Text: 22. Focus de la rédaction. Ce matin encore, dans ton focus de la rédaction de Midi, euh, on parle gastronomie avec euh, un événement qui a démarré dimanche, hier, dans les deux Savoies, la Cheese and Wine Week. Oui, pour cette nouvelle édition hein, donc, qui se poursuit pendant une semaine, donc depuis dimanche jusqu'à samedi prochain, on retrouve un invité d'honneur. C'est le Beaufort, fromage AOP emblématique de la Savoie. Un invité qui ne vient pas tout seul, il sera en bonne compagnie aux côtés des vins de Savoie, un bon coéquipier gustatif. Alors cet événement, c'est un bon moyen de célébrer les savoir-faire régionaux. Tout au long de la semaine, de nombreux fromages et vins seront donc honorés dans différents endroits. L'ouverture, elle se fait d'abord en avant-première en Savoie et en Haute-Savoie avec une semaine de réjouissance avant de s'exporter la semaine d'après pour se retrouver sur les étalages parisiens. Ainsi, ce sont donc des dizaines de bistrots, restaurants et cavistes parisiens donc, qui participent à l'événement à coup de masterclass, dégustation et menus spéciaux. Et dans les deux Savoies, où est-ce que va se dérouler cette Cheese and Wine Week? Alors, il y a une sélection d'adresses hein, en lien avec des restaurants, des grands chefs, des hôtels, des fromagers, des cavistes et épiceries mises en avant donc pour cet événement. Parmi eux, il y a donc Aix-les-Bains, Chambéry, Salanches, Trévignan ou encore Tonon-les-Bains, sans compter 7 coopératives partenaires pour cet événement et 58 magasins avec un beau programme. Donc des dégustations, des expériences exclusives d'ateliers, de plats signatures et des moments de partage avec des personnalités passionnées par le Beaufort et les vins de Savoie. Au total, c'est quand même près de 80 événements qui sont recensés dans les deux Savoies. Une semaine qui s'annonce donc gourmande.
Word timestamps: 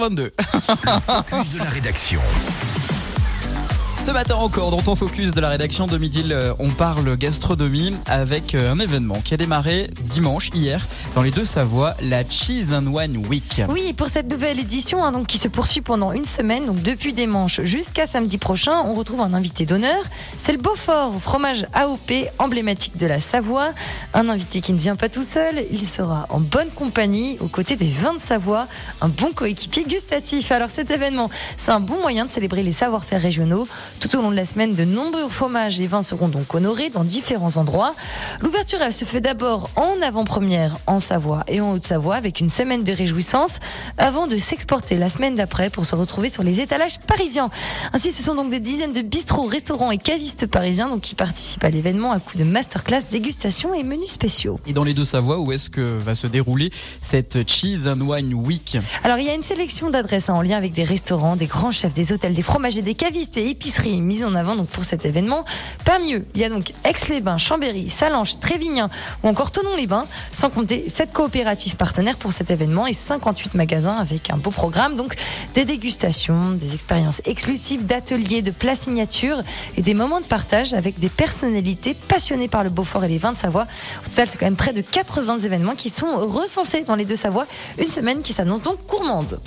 22. 0.00 0.32
Focus 0.40 1.50
de 1.52 1.58
la 1.58 1.64
rédaction. 1.64 2.22
Ce 4.02 4.12
matin 4.12 4.36
encore, 4.36 4.70
dans 4.70 4.80
ton 4.80 4.96
focus 4.96 5.32
de 5.32 5.40
la 5.42 5.50
rédaction 5.50 5.86
de 5.86 5.98
Midi, 5.98 6.24
euh, 6.30 6.54
on 6.58 6.70
parle 6.70 7.18
gastronomie 7.18 7.94
avec 8.06 8.54
euh, 8.54 8.72
un 8.72 8.78
événement 8.78 9.20
qui 9.22 9.34
a 9.34 9.36
démarré 9.36 9.90
dimanche, 10.04 10.48
hier, 10.54 10.86
dans 11.14 11.20
les 11.20 11.30
deux 11.30 11.44
Savoies, 11.44 11.92
la 12.02 12.24
Cheese 12.24 12.72
and 12.72 12.86
Wine 12.86 13.26
Week. 13.28 13.60
Oui, 13.68 13.92
pour 13.92 14.08
cette 14.08 14.26
nouvelle 14.26 14.58
édition 14.58 15.04
hein, 15.04 15.12
donc, 15.12 15.26
qui 15.26 15.36
se 15.36 15.48
poursuit 15.48 15.82
pendant 15.82 16.12
une 16.12 16.24
semaine, 16.24 16.64
donc 16.64 16.80
depuis 16.82 17.12
dimanche 17.12 17.60
jusqu'à 17.62 18.06
samedi 18.06 18.38
prochain, 18.38 18.72
on 18.86 18.94
retrouve 18.94 19.20
un 19.20 19.34
invité 19.34 19.66
d'honneur. 19.66 20.02
C'est 20.38 20.52
le 20.52 20.58
Beaufort, 20.58 21.20
fromage 21.20 21.66
AOP 21.74 22.10
emblématique 22.38 22.96
de 22.96 23.06
la 23.06 23.20
Savoie. 23.20 23.72
Un 24.14 24.30
invité 24.30 24.62
qui 24.62 24.72
ne 24.72 24.78
vient 24.78 24.96
pas 24.96 25.10
tout 25.10 25.22
seul, 25.22 25.66
il 25.70 25.86
sera 25.86 26.26
en 26.30 26.40
bonne 26.40 26.70
compagnie 26.70 27.36
aux 27.40 27.48
côtés 27.48 27.76
des 27.76 27.92
vins 27.92 28.14
de 28.14 28.20
Savoie, 28.20 28.66
un 29.02 29.08
bon 29.08 29.32
coéquipier 29.32 29.84
gustatif. 29.84 30.52
Alors 30.52 30.70
cet 30.70 30.90
événement, 30.90 31.28
c'est 31.58 31.70
un 31.70 31.80
bon 31.80 32.00
moyen 32.00 32.24
de 32.24 32.30
célébrer 32.30 32.62
les 32.62 32.72
savoir-faire 32.72 33.20
régionaux. 33.20 33.68
Tout 33.98 34.16
au 34.16 34.22
long 34.22 34.30
de 34.30 34.36
la 34.36 34.44
semaine, 34.44 34.74
de 34.74 34.84
nombreux 34.84 35.28
fromages 35.28 35.80
et 35.80 35.86
vins 35.86 36.02
seront 36.02 36.28
donc 36.28 36.54
honorés 36.54 36.90
dans 36.90 37.04
différents 37.04 37.56
endroits. 37.56 37.94
L'ouverture, 38.40 38.80
elle 38.80 38.92
se 38.92 39.04
fait 39.04 39.20
d'abord 39.20 39.70
en 39.76 40.00
avant-première 40.02 40.78
en 40.86 40.98
Savoie 40.98 41.44
et 41.48 41.60
en 41.60 41.72
Haute-Savoie 41.72 42.16
avec 42.16 42.40
une 42.40 42.48
semaine 42.48 42.82
de 42.82 42.92
réjouissance 42.92 43.58
avant 43.98 44.26
de 44.26 44.36
s'exporter 44.36 44.96
la 44.96 45.08
semaine 45.08 45.34
d'après 45.34 45.70
pour 45.70 45.86
se 45.86 45.94
retrouver 45.94 46.30
sur 46.30 46.42
les 46.42 46.60
étalages 46.60 46.98
parisiens. 47.00 47.50
Ainsi, 47.92 48.12
ce 48.12 48.22
sont 48.22 48.34
donc 48.34 48.50
des 48.50 48.60
dizaines 48.60 48.92
de 48.92 49.02
bistrots, 49.02 49.46
restaurants 49.46 49.90
et 49.90 49.98
cavistes 49.98 50.46
parisiens 50.46 50.88
donc, 50.88 51.00
qui 51.00 51.14
participent 51.14 51.64
à 51.64 51.70
l'événement 51.70 52.12
à 52.12 52.20
coup 52.20 52.38
de 52.38 52.44
masterclass, 52.44 53.02
dégustation 53.10 53.74
et 53.74 53.82
menus 53.82 54.10
spéciaux. 54.10 54.58
Et 54.66 54.72
dans 54.72 54.84
les 54.84 54.94
deux 54.94 55.04
Savoies, 55.04 55.38
où 55.38 55.52
est-ce 55.52 55.68
que 55.70 55.98
va 55.98 56.14
se 56.14 56.26
dérouler 56.26 56.70
cette 57.02 57.48
Cheese 57.48 57.88
and 57.88 58.00
Wine 58.00 58.34
Week? 58.34 58.78
Alors, 59.04 59.18
il 59.18 59.26
y 59.26 59.30
a 59.30 59.34
une 59.34 59.42
sélection 59.42 59.90
d'adresses 59.90 60.28
hein, 60.28 60.34
en 60.34 60.42
lien 60.42 60.56
avec 60.56 60.72
des 60.72 60.84
restaurants, 60.84 61.36
des 61.36 61.46
grands 61.46 61.72
chefs, 61.72 61.94
des 61.94 62.12
hôtels, 62.12 62.34
des 62.34 62.42
fromagers, 62.42 62.82
des 62.82 62.94
cavistes 62.94 63.36
et 63.36 63.48
épiceries 63.48 63.79
mises 63.88 64.24
en 64.24 64.34
avant 64.34 64.56
donc 64.56 64.68
pour 64.68 64.84
cet 64.84 65.04
événement. 65.04 65.44
Parmi 65.84 66.14
eux, 66.14 66.26
il 66.34 66.40
y 66.40 66.44
a 66.44 66.48
donc 66.48 66.72
Aix-les-Bains, 66.84 67.38
Chambéry, 67.38 67.88
Salanches, 67.88 68.38
Trévignan 68.38 68.88
ou 69.22 69.28
encore 69.28 69.50
Tonon-les-Bains, 69.50 70.06
sans 70.30 70.50
compter 70.50 70.88
7 70.88 71.12
coopératives 71.12 71.76
partenaires 71.76 72.16
pour 72.16 72.32
cet 72.32 72.50
événement 72.50 72.86
et 72.86 72.92
58 72.92 73.54
magasins 73.54 73.96
avec 73.96 74.30
un 74.30 74.36
beau 74.36 74.50
programme. 74.50 74.96
Donc 74.96 75.14
des 75.54 75.64
dégustations, 75.64 76.52
des 76.52 76.74
expériences 76.74 77.22
exclusives 77.24 77.86
d'ateliers, 77.86 78.42
de 78.42 78.50
plats 78.50 78.76
signatures 78.76 79.42
et 79.76 79.82
des 79.82 79.94
moments 79.94 80.20
de 80.20 80.26
partage 80.26 80.74
avec 80.74 80.98
des 80.98 81.08
personnalités 81.08 81.94
passionnées 81.94 82.48
par 82.48 82.64
le 82.64 82.70
Beaufort 82.70 83.04
et 83.04 83.08
les 83.08 83.18
vins 83.18 83.32
de 83.32 83.36
Savoie. 83.36 83.66
Au 84.04 84.08
total, 84.08 84.28
c'est 84.28 84.38
quand 84.38 84.46
même 84.46 84.56
près 84.56 84.72
de 84.72 84.82
80 84.82 85.38
événements 85.38 85.74
qui 85.74 85.90
sont 85.90 86.18
recensés 86.28 86.82
dans 86.82 86.96
les 86.96 87.04
deux 87.04 87.16
Savoies. 87.16 87.46
Une 87.78 87.90
semaine 87.90 88.22
qui 88.22 88.32
s'annonce 88.32 88.62
donc 88.62 88.78
gourmande. 88.86 89.40